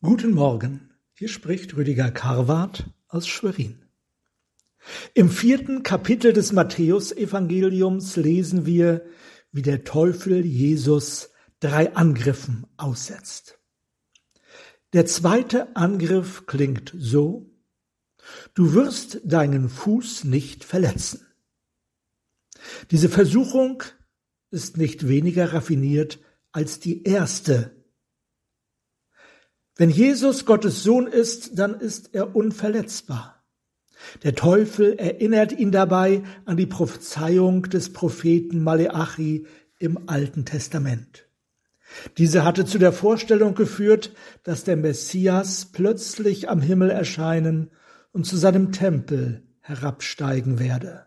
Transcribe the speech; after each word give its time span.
Guten 0.00 0.30
Morgen, 0.30 0.92
hier 1.12 1.26
spricht 1.26 1.76
Rüdiger 1.76 2.12
Karwart 2.12 2.88
aus 3.08 3.26
Schwerin. 3.26 3.84
Im 5.12 5.28
vierten 5.28 5.82
Kapitel 5.82 6.32
des 6.32 6.52
Matthäusevangeliums 6.52 8.14
lesen 8.14 8.64
wir, 8.64 9.04
wie 9.50 9.62
der 9.62 9.82
Teufel 9.82 10.46
Jesus 10.46 11.30
drei 11.58 11.96
Angriffen 11.96 12.64
aussetzt. 12.76 13.58
Der 14.92 15.04
zweite 15.04 15.74
Angriff 15.74 16.46
klingt 16.46 16.94
so, 16.96 17.50
du 18.54 18.74
wirst 18.74 19.20
deinen 19.24 19.68
Fuß 19.68 20.22
nicht 20.22 20.62
verletzen. 20.62 21.26
Diese 22.92 23.08
Versuchung 23.08 23.82
ist 24.52 24.76
nicht 24.76 25.08
weniger 25.08 25.54
raffiniert 25.54 26.20
als 26.52 26.78
die 26.78 27.02
erste 27.02 27.77
wenn 29.78 29.90
Jesus 29.90 30.44
Gottes 30.44 30.82
Sohn 30.82 31.06
ist, 31.06 31.56
dann 31.56 31.78
ist 31.78 32.12
er 32.12 32.34
unverletzbar. 32.34 33.44
Der 34.24 34.34
Teufel 34.34 34.94
erinnert 34.98 35.52
ihn 35.52 35.70
dabei 35.70 36.24
an 36.44 36.56
die 36.56 36.66
Prophezeiung 36.66 37.62
des 37.62 37.92
Propheten 37.92 38.60
Maleachi 38.62 39.46
im 39.78 40.08
Alten 40.08 40.44
Testament. 40.44 41.28
Diese 42.18 42.44
hatte 42.44 42.64
zu 42.66 42.78
der 42.78 42.92
Vorstellung 42.92 43.54
geführt, 43.54 44.12
dass 44.42 44.64
der 44.64 44.76
Messias 44.76 45.66
plötzlich 45.66 46.48
am 46.48 46.60
Himmel 46.60 46.90
erscheinen 46.90 47.70
und 48.10 48.24
zu 48.24 48.36
seinem 48.36 48.72
Tempel 48.72 49.46
herabsteigen 49.60 50.58
werde. 50.58 51.06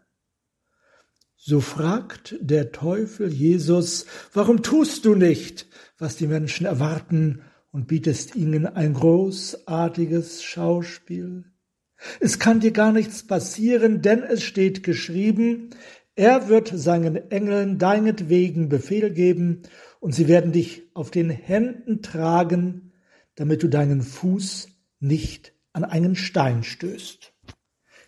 So 1.36 1.60
fragt 1.60 2.36
der 2.40 2.72
Teufel 2.72 3.34
Jesus, 3.34 4.06
warum 4.32 4.64
tust 4.64 5.04
du 5.04 5.16
nicht, 5.16 5.68
was 5.98 6.16
die 6.16 6.28
Menschen 6.28 6.66
erwarten 6.66 7.42
und 7.72 7.88
bietest 7.88 8.36
ihnen 8.36 8.66
ein 8.66 8.94
großartiges 8.94 10.44
Schauspiel. 10.44 11.46
Es 12.20 12.40
kann 12.40 12.60
dir 12.60 12.72
gar 12.72 12.92
nichts 12.92 13.26
passieren, 13.26 14.02
denn 14.02 14.24
es 14.24 14.44
steht 14.44 14.84
geschrieben, 14.84 15.70
er 16.16 16.50
wird 16.50 16.72
seinen 16.74 17.32
Engeln 17.32 17.78
deinetwegen 17.78 18.70
Befehl 18.70 19.12
geben, 19.12 19.64
und 20.00 20.16
sie 20.16 20.28
werden 20.28 20.52
dich 20.52 20.84
auf 20.96 21.12
den 21.12 21.30
Händen 21.30 22.02
tragen, 22.02 22.92
damit 23.36 23.64
du 23.64 23.68
deinen 23.68 24.02
Fuß 24.02 24.70
nicht 25.00 25.54
an 25.74 25.84
einen 25.84 26.16
Stein 26.16 26.64
stößt. 26.64 27.34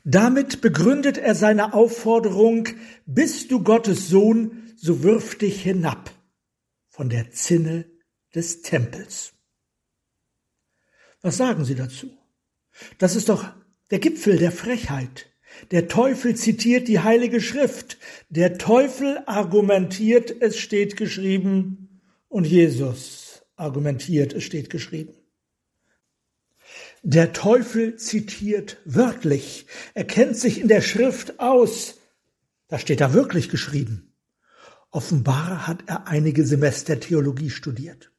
Damit 0.04 0.60
begründet 0.60 1.18
er 1.18 1.34
seine 1.36 1.74
Aufforderung, 1.74 2.68
bist 3.06 3.52
du 3.52 3.64
Gottes 3.64 4.10
Sohn, 4.10 4.74
so 4.76 5.04
wirf 5.04 5.38
dich 5.38 5.62
hinab 5.62 6.12
von 6.90 7.10
der 7.10 7.32
Zinne 7.32 7.86
des 8.36 8.64
Tempels. 8.64 9.34
Was 11.24 11.38
sagen 11.38 11.66
Sie 11.66 11.74
dazu? 11.74 12.12
Das 13.00 13.16
ist 13.16 13.30
doch 13.30 13.46
der 13.90 14.00
Gipfel 14.00 14.38
der 14.38 14.52
Frechheit. 14.52 15.28
Der 15.72 15.88
Teufel 15.88 16.36
zitiert 16.36 16.88
die 16.88 17.00
Heilige 17.00 17.42
Schrift. 17.42 17.98
Der 18.30 18.58
Teufel 18.58 19.20
argumentiert, 19.26 20.42
es 20.42 20.60
steht 20.60 20.98
geschrieben, 20.98 22.02
und 22.28 22.46
Jesus 22.46 23.44
argumentiert, 23.56 24.34
es 24.34 24.44
steht 24.44 24.70
geschrieben. 24.70 25.14
Der 27.04 27.32
Teufel 27.32 27.98
zitiert 27.98 28.78
wörtlich. 28.86 29.68
Er 29.94 30.06
kennt 30.06 30.36
sich 30.38 30.60
in 30.60 30.68
der 30.68 30.82
Schrift 30.82 31.40
aus. 31.40 32.00
Da 32.68 32.80
steht 32.80 33.02
da 33.02 33.14
wirklich 33.14 33.50
geschrieben. 33.50 34.14
Offenbar 34.90 35.68
hat 35.68 35.84
er 35.86 36.08
einige 36.08 36.46
Semester 36.46 37.00
Theologie 37.00 37.50
studiert. 37.50 38.13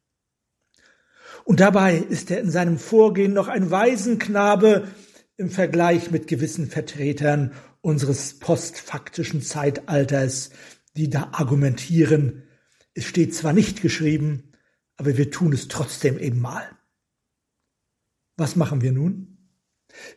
Und 1.45 1.61
dabei 1.61 1.98
ist 1.98 2.31
er 2.31 2.41
in 2.41 2.50
seinem 2.50 2.78
Vorgehen 2.78 3.33
noch 3.33 3.48
ein 3.48 3.70
Waisenknabe 3.70 4.89
im 5.37 5.50
Vergleich 5.50 6.11
mit 6.11 6.27
gewissen 6.27 6.69
Vertretern 6.69 7.53
unseres 7.81 8.39
postfaktischen 8.39 9.42
Zeitalters, 9.42 10.50
die 10.97 11.10
da 11.10 11.31
argumentieren, 11.33 12.44
es 12.94 13.04
steht 13.04 13.34
zwar 13.34 13.53
nicht 13.53 13.83
geschrieben, 13.83 14.53
aber 14.97 15.16
wir 15.16 15.31
tun 15.31 15.53
es 15.53 15.66
trotzdem 15.66 16.19
eben 16.19 16.41
mal. 16.41 16.65
Was 18.37 18.54
machen 18.54 18.83
wir 18.83 18.93
nun? 18.93 19.50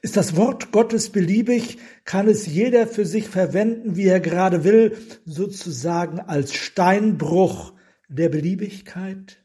Ist 0.02 0.18
das 0.18 0.36
Wort 0.36 0.72
Gottes 0.72 1.10
beliebig, 1.10 1.80
kann 2.06 2.28
es 2.28 2.46
jeder 2.46 2.88
für 2.88 3.06
sich 3.06 3.28
verwenden, 3.28 3.96
wie 3.96 4.06
er 4.06 4.20
gerade 4.20 4.64
will, 4.64 4.98
sozusagen 5.26 6.20
als 6.20 6.54
Steinbruch 6.54 7.74
der 8.08 8.30
Beliebigkeit? 8.30 9.44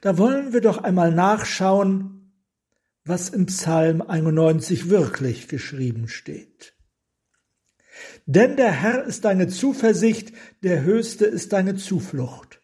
Da 0.00 0.18
wollen 0.18 0.52
wir 0.52 0.60
doch 0.60 0.82
einmal 0.82 1.12
nachschauen, 1.12 2.32
was 3.04 3.28
im 3.28 3.46
Psalm 3.46 4.02
91 4.02 4.90
wirklich 4.90 5.48
geschrieben 5.48 6.08
steht. 6.08 6.74
Denn 8.26 8.56
der 8.56 8.72
Herr 8.72 9.04
ist 9.04 9.24
deine 9.24 9.48
Zuversicht, 9.48 10.32
der 10.62 10.82
Höchste 10.82 11.24
ist 11.24 11.52
deine 11.52 11.76
Zuflucht. 11.76 12.60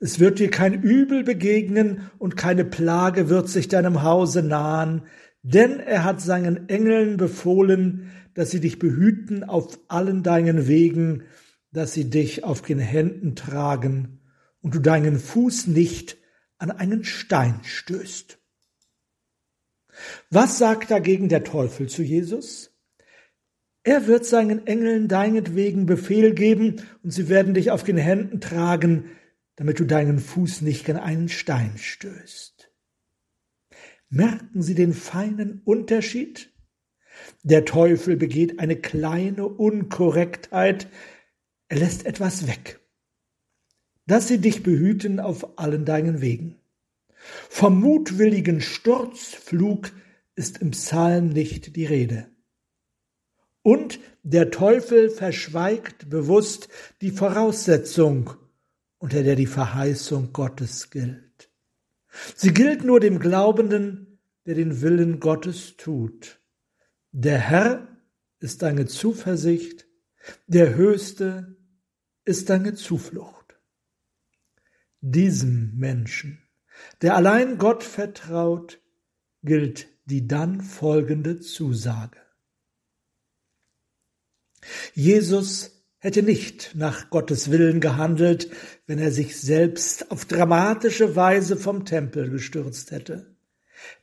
Es 0.00 0.20
wird 0.20 0.38
dir 0.38 0.50
kein 0.50 0.82
Übel 0.82 1.24
begegnen 1.24 2.10
und 2.18 2.36
keine 2.36 2.64
Plage 2.64 3.30
wird 3.30 3.48
sich 3.48 3.68
deinem 3.68 4.02
Hause 4.02 4.42
nahen, 4.42 5.02
denn 5.42 5.80
er 5.80 6.04
hat 6.04 6.20
seinen 6.20 6.68
Engeln 6.68 7.16
befohlen, 7.16 8.10
dass 8.34 8.50
sie 8.50 8.60
dich 8.60 8.78
behüten 8.78 9.44
auf 9.44 9.78
allen 9.88 10.22
deinen 10.22 10.66
Wegen, 10.66 11.22
dass 11.72 11.94
sie 11.94 12.10
dich 12.10 12.44
auf 12.44 12.60
den 12.60 12.78
Händen 12.78 13.36
tragen 13.36 14.20
und 14.60 14.74
du 14.74 14.80
deinen 14.80 15.18
Fuß 15.18 15.68
nicht 15.68 16.18
an 16.58 16.70
einen 16.70 17.04
Stein 17.04 17.60
stößt. 17.64 18.38
Was 20.30 20.58
sagt 20.58 20.90
dagegen 20.90 21.28
der 21.28 21.44
Teufel 21.44 21.88
zu 21.88 22.02
Jesus? 22.02 22.72
Er 23.82 24.06
wird 24.06 24.26
seinen 24.26 24.66
Engeln 24.66 25.08
deinetwegen 25.08 25.86
Befehl 25.86 26.34
geben 26.34 26.82
und 27.02 27.10
sie 27.10 27.28
werden 27.28 27.54
dich 27.54 27.70
auf 27.70 27.84
den 27.84 27.96
Händen 27.96 28.40
tragen, 28.40 29.10
damit 29.54 29.78
du 29.78 29.84
deinen 29.84 30.18
Fuß 30.18 30.62
nicht 30.62 30.90
an 30.90 30.96
einen 30.96 31.28
Stein 31.28 31.78
stößt. 31.78 32.70
Merken 34.08 34.62
Sie 34.62 34.74
den 34.74 34.92
feinen 34.92 35.62
Unterschied? 35.64 36.52
Der 37.42 37.64
Teufel 37.64 38.16
begeht 38.16 38.58
eine 38.58 38.76
kleine 38.76 39.46
Unkorrektheit, 39.46 40.88
er 41.68 41.78
lässt 41.78 42.06
etwas 42.06 42.46
weg 42.46 42.80
dass 44.06 44.28
sie 44.28 44.38
dich 44.38 44.62
behüten 44.62 45.20
auf 45.20 45.58
allen 45.58 45.84
deinen 45.84 46.20
Wegen. 46.20 46.56
Vom 47.48 47.80
mutwilligen 47.80 48.60
Sturzflug 48.60 49.90
ist 50.36 50.58
im 50.58 50.70
Psalm 50.70 51.30
nicht 51.30 51.76
die 51.76 51.86
Rede. 51.86 52.28
Und 53.62 53.98
der 54.22 54.50
Teufel 54.52 55.10
verschweigt 55.10 56.08
bewusst 56.08 56.68
die 57.00 57.10
Voraussetzung, 57.10 58.34
unter 58.98 59.24
der 59.24 59.34
die 59.34 59.46
Verheißung 59.46 60.32
Gottes 60.32 60.90
gilt. 60.90 61.50
Sie 62.36 62.54
gilt 62.54 62.84
nur 62.84 63.00
dem 63.00 63.18
Glaubenden, 63.18 64.18
der 64.46 64.54
den 64.54 64.80
Willen 64.82 65.18
Gottes 65.18 65.76
tut. 65.76 66.40
Der 67.10 67.38
Herr 67.38 67.88
ist 68.38 68.62
deine 68.62 68.86
Zuversicht, 68.86 69.86
der 70.46 70.76
Höchste 70.76 71.56
ist 72.24 72.50
deine 72.50 72.74
Zuflucht 72.74 73.35
diesem 75.00 75.76
Menschen, 75.76 76.42
der 77.02 77.16
allein 77.16 77.58
Gott 77.58 77.82
vertraut, 77.82 78.80
gilt 79.42 79.88
die 80.06 80.26
dann 80.26 80.60
folgende 80.60 81.40
Zusage. 81.40 82.18
Jesus 84.94 85.84
hätte 85.98 86.22
nicht 86.22 86.72
nach 86.74 87.10
Gottes 87.10 87.50
Willen 87.50 87.80
gehandelt, 87.80 88.50
wenn 88.86 88.98
er 88.98 89.10
sich 89.10 89.40
selbst 89.40 90.10
auf 90.10 90.24
dramatische 90.24 91.16
Weise 91.16 91.56
vom 91.56 91.84
Tempel 91.84 92.30
gestürzt 92.30 92.90
hätte. 92.90 93.36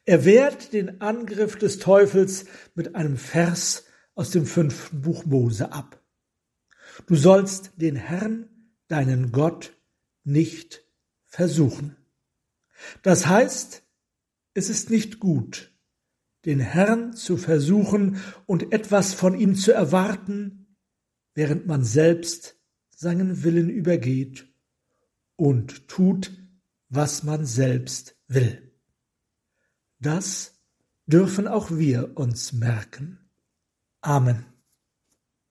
Er 0.06 0.26
wehrt 0.26 0.74
den 0.74 1.02
Angriff 1.02 1.58
des 1.58 1.80
Teufels 1.80 2.46
mit 2.76 2.96
einem 2.96 3.18
Vers 3.18 3.86
aus 4.16 4.32
dem 4.32 4.46
fünften 4.46 5.02
Buch 5.02 5.26
Mose 5.26 5.72
ab. 5.72 6.02
Du 7.08 7.16
sollst 7.16 7.72
den 7.78 7.96
Herrn, 7.96 8.50
deinen 8.88 9.32
Gott, 9.32 9.74
nicht 10.24 10.86
versuchen. 11.26 11.96
Das 13.02 13.28
heißt, 13.28 13.84
es 14.54 14.70
ist 14.70 14.90
nicht 14.90 15.20
gut, 15.20 15.74
den 16.46 16.60
Herrn 16.60 17.14
zu 17.14 17.38
versuchen 17.38 18.22
und 18.46 18.72
etwas 18.74 19.14
von 19.14 19.40
ihm 19.40 19.56
zu 19.56 19.72
erwarten, 19.72 20.78
während 21.34 21.66
man 21.66 21.84
selbst 21.84 22.58
seinen 22.96 23.44
Willen 23.44 23.70
übergeht 23.70 24.48
und 25.36 25.88
tut, 25.88 26.32
was 26.90 27.24
man 27.24 27.46
selbst 27.46 28.16
will. 28.28 28.72
Das 30.00 30.60
dürfen 31.06 31.48
auch 31.48 31.72
wir 31.72 32.18
uns 32.18 32.54
merken. 32.54 33.20
Amen. 34.02 34.53